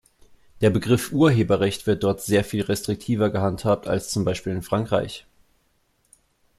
[0.61, 5.27] Der Begriff Urheberrecht wird dort sehr viel restriktiver gehandhabt als zum Beispiel in Frankreich.